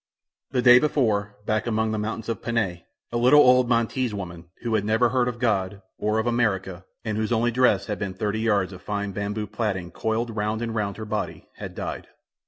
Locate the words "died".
11.75-12.07